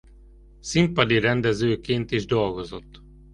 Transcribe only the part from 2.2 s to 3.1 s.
dolgozott.